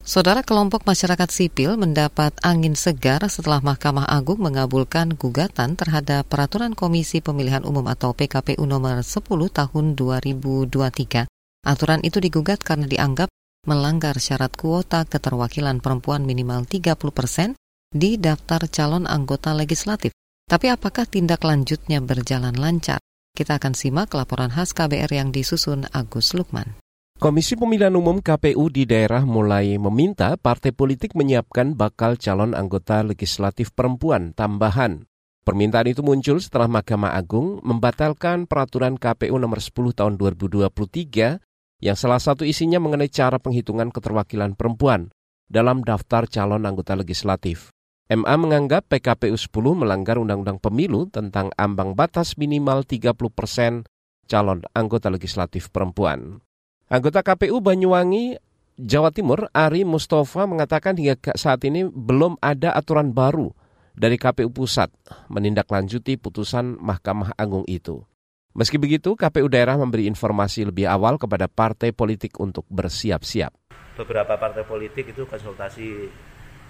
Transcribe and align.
Saudara 0.00 0.40
kelompok 0.40 0.88
masyarakat 0.88 1.28
sipil 1.28 1.76
mendapat 1.76 2.32
angin 2.40 2.72
segar 2.72 3.20
setelah 3.28 3.60
Mahkamah 3.60 4.08
Agung 4.08 4.40
mengabulkan 4.40 5.12
gugatan 5.12 5.76
terhadap 5.76 6.24
Peraturan 6.32 6.72
Komisi 6.72 7.20
Pemilihan 7.20 7.68
Umum 7.68 7.84
atau 7.92 8.16
PKPU 8.16 8.64
nomor 8.64 9.04
10 9.04 9.20
tahun 9.28 9.84
2023. 10.00 11.28
Aturan 11.68 12.00
itu 12.00 12.24
digugat 12.24 12.64
karena 12.64 12.88
dianggap 12.88 13.28
melanggar 13.68 14.16
syarat 14.16 14.56
kuota 14.56 15.04
keterwakilan 15.04 15.84
perempuan 15.84 16.24
minimal 16.24 16.64
30 16.64 16.96
persen 17.12 17.52
di 17.92 18.16
daftar 18.16 18.64
calon 18.72 19.04
anggota 19.04 19.52
legislatif. 19.52 20.16
Tapi 20.48 20.72
apakah 20.72 21.04
tindak 21.04 21.44
lanjutnya 21.44 22.00
berjalan 22.00 22.56
lancar? 22.56 22.96
Kita 23.36 23.60
akan 23.60 23.76
simak 23.76 24.08
laporan 24.16 24.48
khas 24.48 24.72
KBR 24.72 25.12
yang 25.12 25.28
disusun 25.36 25.84
Agus 25.92 26.32
Lukman. 26.32 26.83
Komisi 27.14 27.54
Pemilihan 27.54 27.94
Umum 27.94 28.18
KPU 28.18 28.74
di 28.74 28.90
daerah 28.90 29.22
mulai 29.22 29.78
meminta 29.78 30.34
partai 30.34 30.74
politik 30.74 31.14
menyiapkan 31.14 31.78
bakal 31.78 32.18
calon 32.18 32.58
anggota 32.58 33.06
legislatif 33.06 33.70
perempuan 33.70 34.34
tambahan. 34.34 35.06
Permintaan 35.46 35.94
itu 35.94 36.02
muncul 36.02 36.42
setelah 36.42 36.66
Mahkamah 36.66 37.14
Agung 37.14 37.62
membatalkan 37.62 38.50
peraturan 38.50 38.98
KPU 38.98 39.38
nomor 39.38 39.62
10 39.62 39.94
tahun 39.94 40.18
2023 40.18 41.86
yang 41.86 41.94
salah 41.94 42.18
satu 42.18 42.42
isinya 42.42 42.82
mengenai 42.82 43.06
cara 43.06 43.38
penghitungan 43.38 43.94
keterwakilan 43.94 44.58
perempuan 44.58 45.14
dalam 45.46 45.86
daftar 45.86 46.26
calon 46.26 46.66
anggota 46.66 46.98
legislatif. 46.98 47.70
MA 48.10 48.34
menganggap 48.36 48.90
PKPU 48.90 49.38
10 49.38 49.48
melanggar 49.80 50.18
Undang-Undang 50.18 50.58
Pemilu 50.58 51.06
tentang 51.14 51.54
ambang 51.54 51.94
batas 51.94 52.34
minimal 52.34 52.82
30 52.82 53.16
persen 53.30 53.86
calon 54.28 54.60
anggota 54.76 55.08
legislatif 55.08 55.72
perempuan. 55.72 56.43
Anggota 56.84 57.24
KPU 57.24 57.64
Banyuwangi, 57.64 58.36
Jawa 58.76 59.08
Timur, 59.08 59.48
Ari 59.56 59.88
Mustafa 59.88 60.44
mengatakan 60.44 60.92
hingga 61.00 61.16
saat 61.32 61.64
ini 61.64 61.88
belum 61.88 62.36
ada 62.44 62.76
aturan 62.76 63.08
baru 63.16 63.56
dari 63.96 64.20
KPU 64.20 64.52
Pusat 64.52 64.92
menindaklanjuti 65.32 66.20
putusan 66.20 66.76
Mahkamah 66.76 67.32
Agung 67.40 67.64
itu. 67.72 68.04
Meski 68.52 68.76
begitu, 68.76 69.16
KPU 69.16 69.48
daerah 69.48 69.80
memberi 69.80 70.04
informasi 70.04 70.68
lebih 70.68 70.84
awal 70.84 71.16
kepada 71.16 71.48
partai 71.48 71.96
politik 71.96 72.36
untuk 72.36 72.68
bersiap-siap. 72.68 73.50
Beberapa 73.96 74.36
partai 74.36 74.68
politik 74.68 75.16
itu 75.16 75.24
konsultasi 75.24 75.88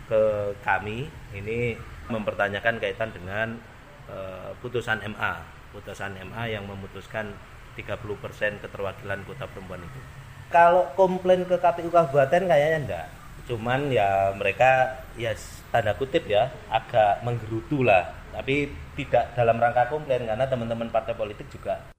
ke 0.06 0.22
kami 0.62 1.10
ini 1.34 1.74
mempertanyakan 2.06 2.78
kaitan 2.78 3.10
dengan 3.10 3.58
uh, 4.06 4.54
putusan 4.62 5.02
MA, 5.10 5.42
putusan 5.74 6.14
MA 6.22 6.54
yang 6.54 6.70
memutuskan 6.70 7.34
30% 7.76 8.62
keterwakilan 8.62 9.20
kota 9.26 9.44
perempuan 9.50 9.82
itu. 9.82 10.00
Kalau 10.50 10.86
komplain 10.94 11.42
ke 11.44 11.58
KPU 11.58 11.90
Kabupaten 11.90 12.42
kayaknya 12.46 12.78
enggak. 12.78 13.06
Cuman 13.44 13.92
ya 13.92 14.32
mereka 14.32 15.02
ya 15.18 15.34
tanda 15.68 15.92
kutip 15.98 16.24
ya 16.30 16.48
agak 16.70 17.20
menggerutu 17.26 17.82
lah. 17.82 18.14
Tapi 18.30 18.70
tidak 18.94 19.34
dalam 19.34 19.58
rangka 19.58 19.90
komplain 19.90 20.26
karena 20.26 20.46
teman-teman 20.46 20.90
partai 20.90 21.14
politik 21.14 21.50
juga 21.50 21.94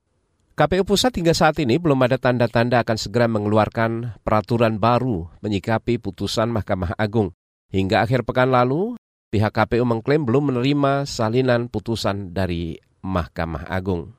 KPU 0.56 0.88
Pusat 0.88 1.20
hingga 1.20 1.36
saat 1.36 1.60
ini 1.60 1.76
belum 1.76 2.00
ada 2.08 2.16
tanda-tanda 2.16 2.80
akan 2.80 2.96
segera 2.96 3.28
mengeluarkan 3.28 4.24
peraturan 4.24 4.80
baru 4.80 5.28
menyikapi 5.44 6.00
putusan 6.00 6.48
Mahkamah 6.48 6.96
Agung. 6.96 7.36
Hingga 7.76 8.08
akhir 8.08 8.24
pekan 8.24 8.56
lalu, 8.56 8.96
pihak 9.36 9.52
KPU 9.52 9.84
mengklaim 9.84 10.24
belum 10.24 10.56
menerima 10.56 11.04
salinan 11.12 11.68
putusan 11.68 12.32
dari 12.32 12.80
Mahkamah 13.04 13.68
Agung. 13.68 14.16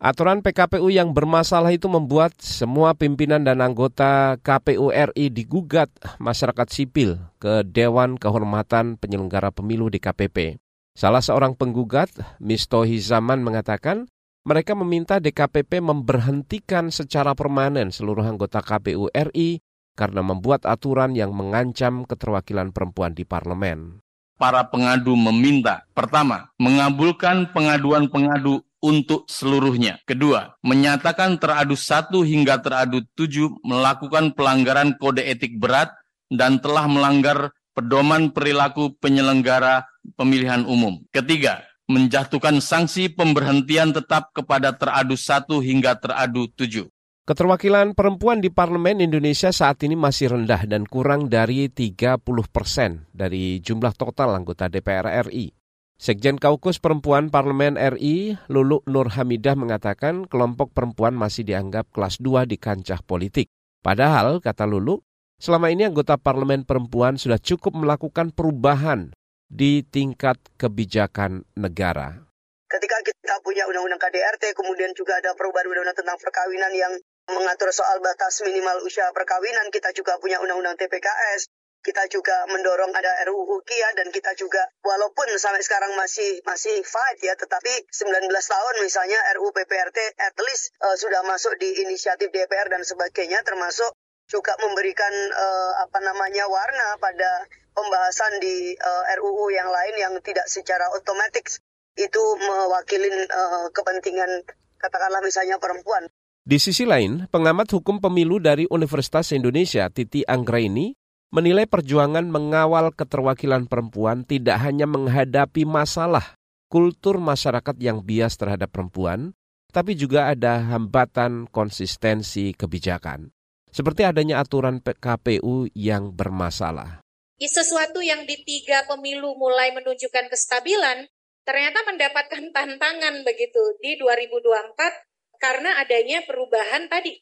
Aturan 0.00 0.40
PKPU 0.40 0.88
yang 0.88 1.12
bermasalah 1.12 1.76
itu 1.76 1.84
membuat 1.84 2.32
semua 2.40 2.96
pimpinan 2.96 3.44
dan 3.44 3.60
anggota 3.60 4.40
KPU 4.40 4.88
RI 4.88 5.28
digugat 5.28 5.92
masyarakat 6.16 6.72
sipil 6.72 7.20
ke 7.36 7.60
Dewan 7.68 8.16
Kehormatan 8.16 8.96
Penyelenggara 8.96 9.52
Pemilu 9.52 9.92
di 9.92 10.00
KPP. 10.00 10.56
Salah 10.96 11.20
seorang 11.20 11.52
penggugat, 11.52 12.08
Misto 12.40 12.80
Hizaman, 12.88 13.44
mengatakan 13.44 14.08
mereka 14.48 14.72
meminta 14.72 15.20
DKPP 15.20 15.84
memberhentikan 15.84 16.88
secara 16.88 17.36
permanen 17.36 17.92
seluruh 17.92 18.24
anggota 18.24 18.64
KPU 18.64 19.12
RI 19.12 19.60
karena 20.00 20.24
membuat 20.24 20.64
aturan 20.64 21.12
yang 21.12 21.36
mengancam 21.36 22.08
keterwakilan 22.08 22.72
perempuan 22.72 23.12
di 23.12 23.28
parlemen. 23.28 24.00
Para 24.40 24.64
pengadu 24.64 25.12
meminta, 25.12 25.84
pertama, 25.92 26.48
mengabulkan 26.56 27.52
pengaduan 27.52 28.08
pengadu 28.08 28.64
untuk 28.80 29.28
seluruhnya. 29.28 30.00
Kedua, 30.08 30.56
menyatakan 30.64 31.36
teradu 31.36 31.76
satu 31.76 32.24
hingga 32.24 32.60
teradu 32.64 33.04
tujuh 33.14 33.60
melakukan 33.64 34.32
pelanggaran 34.32 34.96
kode 34.96 35.24
etik 35.24 35.60
berat 35.60 35.92
dan 36.32 36.58
telah 36.58 36.88
melanggar 36.88 37.52
pedoman 37.76 38.32
perilaku 38.32 38.96
penyelenggara 38.98 39.84
pemilihan 40.16 40.64
umum. 40.64 41.00
Ketiga, 41.12 41.64
menjatuhkan 41.90 42.62
sanksi 42.62 43.12
pemberhentian 43.12 43.90
tetap 43.90 44.30
kepada 44.30 44.72
teradu 44.72 45.18
satu 45.18 45.58
hingga 45.60 45.98
teradu 45.98 46.48
tujuh. 46.54 46.88
Keterwakilan 47.26 47.94
perempuan 47.94 48.42
di 48.42 48.50
parlemen 48.50 48.98
Indonesia 48.98 49.54
saat 49.54 49.78
ini 49.86 49.94
masih 49.94 50.34
rendah 50.34 50.66
dan 50.66 50.82
kurang 50.82 51.30
dari 51.30 51.70
30 51.70 52.18
persen 52.50 53.06
dari 53.14 53.62
jumlah 53.62 53.94
total 53.94 54.34
anggota 54.34 54.66
DPR 54.66 55.30
RI. 55.30 55.59
Sekjen 56.00 56.40
Kaukus 56.40 56.80
Perempuan 56.80 57.28
Parlemen 57.28 57.76
RI, 57.76 58.32
Lulu 58.48 58.80
Nur 58.88 59.12
Hamidah 59.12 59.52
mengatakan 59.52 60.24
kelompok 60.24 60.72
perempuan 60.72 61.12
masih 61.12 61.44
dianggap 61.44 61.92
kelas 61.92 62.16
2 62.24 62.48
di 62.48 62.56
kancah 62.56 63.04
politik. 63.04 63.52
Padahal, 63.84 64.40
kata 64.40 64.64
Lulu, 64.64 65.04
selama 65.36 65.68
ini 65.68 65.84
anggota 65.84 66.16
parlemen 66.16 66.64
perempuan 66.64 67.20
sudah 67.20 67.36
cukup 67.36 67.76
melakukan 67.76 68.32
perubahan 68.32 69.12
di 69.44 69.84
tingkat 69.84 70.40
kebijakan 70.56 71.44
negara. 71.60 72.24
Ketika 72.64 72.96
kita 73.04 73.36
punya 73.44 73.68
undang-undang 73.68 74.00
KDRT, 74.00 74.56
kemudian 74.56 74.96
juga 74.96 75.20
ada 75.20 75.36
perubahan 75.36 75.68
undang-undang 75.68 76.00
tentang 76.00 76.16
perkawinan 76.16 76.72
yang 76.72 76.96
mengatur 77.28 77.76
soal 77.76 78.00
batas 78.00 78.40
minimal 78.40 78.80
usia 78.88 79.04
perkawinan, 79.12 79.68
kita 79.68 79.92
juga 79.92 80.16
punya 80.16 80.40
undang-undang 80.40 80.80
TPKS, 80.80 81.52
kita 81.80 82.04
juga 82.12 82.44
mendorong 82.52 82.92
ada 82.92 83.24
RUU 83.28 83.64
KIA 83.64 83.96
dan 83.96 84.12
kita 84.12 84.36
juga 84.36 84.60
walaupun 84.84 85.32
sampai 85.40 85.64
sekarang 85.64 85.96
masih 85.96 86.44
masih 86.44 86.84
fight 86.84 87.18
ya 87.24 87.32
tetapi 87.36 87.88
19 87.88 88.28
tahun 88.28 88.74
misalnya 88.84 89.16
RUU 89.40 89.50
PPRT 89.56 89.98
at 90.20 90.36
least 90.44 90.76
uh, 90.84 90.96
sudah 90.96 91.24
masuk 91.24 91.56
di 91.56 91.80
inisiatif 91.84 92.28
DPR 92.28 92.68
dan 92.68 92.84
sebagainya 92.84 93.40
termasuk 93.48 93.96
juga 94.28 94.54
memberikan 94.60 95.10
uh, 95.32 95.72
apa 95.88 95.98
namanya 96.04 96.46
warna 96.46 97.00
pada 97.00 97.48
pembahasan 97.72 98.38
di 98.44 98.76
uh, 98.76 99.04
RUU 99.18 99.48
yang 99.50 99.72
lain 99.72 99.94
yang 99.96 100.14
tidak 100.20 100.46
secara 100.46 100.84
otomatis 100.92 101.58
itu 101.96 102.22
mewakilin 102.38 103.26
uh, 103.26 103.66
kepentingan 103.72 104.44
katakanlah 104.78 105.24
misalnya 105.24 105.56
perempuan. 105.56 106.06
Di 106.40 106.56
sisi 106.56 106.88
lain, 106.88 107.28
pengamat 107.28 107.68
hukum 107.76 108.00
pemilu 108.00 108.40
dari 108.40 108.64
Universitas 108.72 109.28
Indonesia, 109.36 109.92
Titi 109.92 110.24
Anggraini, 110.24 110.96
menilai 111.30 111.66
perjuangan 111.66 112.26
mengawal 112.26 112.90
keterwakilan 112.90 113.70
perempuan 113.70 114.26
tidak 114.26 114.58
hanya 114.62 114.86
menghadapi 114.90 115.62
masalah 115.62 116.34
kultur 116.70 117.18
masyarakat 117.18 117.74
yang 117.82 118.02
bias 118.02 118.38
terhadap 118.38 118.70
perempuan, 118.70 119.34
tapi 119.74 119.98
juga 119.98 120.30
ada 120.30 120.62
hambatan 120.70 121.50
konsistensi 121.50 122.54
kebijakan. 122.54 123.30
Seperti 123.70 124.02
adanya 124.02 124.42
aturan 124.42 124.82
KPU 124.82 125.70
yang 125.74 126.10
bermasalah. 126.10 127.02
Sesuatu 127.38 128.02
yang 128.02 128.26
di 128.26 128.38
tiga 128.42 128.86
pemilu 128.86 129.34
mulai 129.38 129.70
menunjukkan 129.74 130.30
kestabilan, 130.30 131.06
ternyata 131.46 131.86
mendapatkan 131.86 132.50
tantangan 132.56 133.14
begitu 133.26 133.62
di 133.82 133.98
2024 133.98 135.40
karena 135.40 135.70
adanya 135.80 136.20
perubahan 136.26 136.86
tadi 136.90 137.16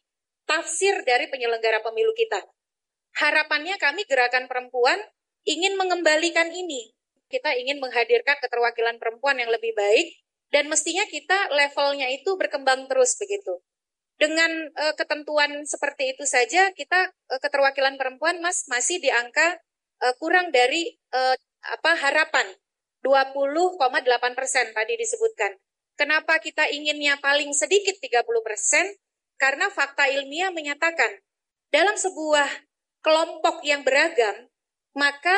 tafsir 0.49 1.05
dari 1.05 1.29
penyelenggara 1.29 1.85
pemilu 1.85 2.13
kita. 2.17 2.41
Harapannya 3.19 3.75
kami 3.83 4.07
gerakan 4.07 4.47
perempuan 4.47 4.95
ingin 5.43 5.75
mengembalikan 5.75 6.55
ini. 6.55 6.95
Kita 7.27 7.51
ingin 7.59 7.83
menghadirkan 7.83 8.39
keterwakilan 8.39 9.03
perempuan 9.03 9.43
yang 9.43 9.51
lebih 9.51 9.75
baik 9.75 10.15
dan 10.55 10.71
mestinya 10.71 11.03
kita 11.11 11.51
levelnya 11.51 12.09
itu 12.15 12.39
berkembang 12.39 12.87
terus 12.87 13.19
begitu. 13.19 13.59
Dengan 14.19 14.71
uh, 14.75 14.95
ketentuan 14.95 15.67
seperti 15.67 16.15
itu 16.15 16.25
saja 16.31 16.71
kita 16.75 17.11
uh, 17.11 17.41
keterwakilan 17.43 17.99
perempuan 17.99 18.39
Mas 18.39 18.67
masih 18.71 19.03
di 19.03 19.11
angka 19.11 19.59
uh, 20.03 20.15
kurang 20.23 20.55
dari 20.55 20.95
uh, 21.11 21.35
apa 21.75 21.99
harapan 21.99 22.47
20,8 23.03 24.39
persen 24.39 24.71
tadi 24.71 24.95
disebutkan. 24.95 25.59
Kenapa 25.99 26.39
kita 26.39 26.71
inginnya 26.71 27.19
paling 27.19 27.51
sedikit 27.51 27.99
30%? 27.99 28.23
Karena 29.39 29.71
fakta 29.71 30.07
ilmiah 30.07 30.55
menyatakan 30.55 31.19
dalam 31.75 31.95
sebuah 31.95 32.68
kelompok 33.03 33.63
yang 33.63 33.83
beragam, 33.87 34.49
maka 34.95 35.35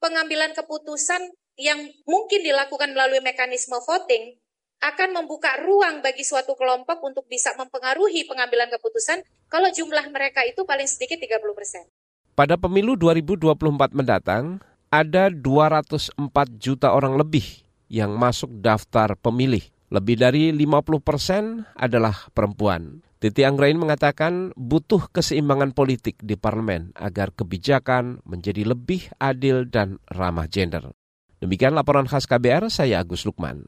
pengambilan 0.00 0.52
keputusan 0.56 1.20
yang 1.60 1.80
mungkin 2.08 2.40
dilakukan 2.40 2.96
melalui 2.96 3.20
mekanisme 3.20 3.76
voting 3.84 4.40
akan 4.80 5.12
membuka 5.12 5.60
ruang 5.60 6.00
bagi 6.00 6.24
suatu 6.24 6.56
kelompok 6.56 7.04
untuk 7.04 7.28
bisa 7.28 7.52
mempengaruhi 7.60 8.24
pengambilan 8.24 8.72
keputusan 8.72 9.20
kalau 9.52 9.68
jumlah 9.68 10.08
mereka 10.08 10.40
itu 10.48 10.64
paling 10.64 10.88
sedikit 10.88 11.20
30 11.20 11.52
persen. 11.52 11.84
Pada 12.32 12.56
pemilu 12.56 12.96
2024 12.96 13.92
mendatang, 13.92 14.64
ada 14.88 15.28
204 15.28 16.16
juta 16.56 16.96
orang 16.96 17.20
lebih 17.20 17.44
yang 17.92 18.16
masuk 18.16 18.48
daftar 18.64 19.12
pemilih. 19.20 19.68
Lebih 19.90 20.22
dari 20.22 20.54
50 20.54 21.02
persen 21.02 21.66
adalah 21.74 22.14
perempuan. 22.30 23.02
Titi 23.18 23.42
Anggrain 23.42 23.76
mengatakan 23.76 24.54
butuh 24.54 25.10
keseimbangan 25.10 25.74
politik 25.74 26.16
di 26.22 26.38
parlemen 26.38 26.94
agar 26.96 27.34
kebijakan 27.34 28.22
menjadi 28.22 28.64
lebih 28.64 29.10
adil 29.18 29.66
dan 29.66 29.98
ramah 30.08 30.46
gender. 30.46 30.94
Demikian 31.42 31.74
laporan 31.74 32.06
khas 32.06 32.24
KBR, 32.30 32.70
saya 32.70 33.02
Agus 33.02 33.26
Lukman. 33.26 33.66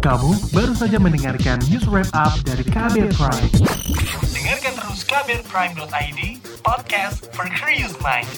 Kamu 0.00 0.32
baru 0.56 0.72
saja 0.72 0.96
mendengarkan 0.96 1.60
news 1.68 1.84
wrap 1.90 2.08
up 2.16 2.32
dari 2.46 2.64
KBR 2.64 3.12
Prime. 3.12 3.50
Dengarkan 4.32 4.72
terus 4.78 5.00
kbrprime.id, 5.04 6.20
podcast 6.64 7.28
for 7.36 7.44
curious 7.52 7.92
mind. 8.00 8.30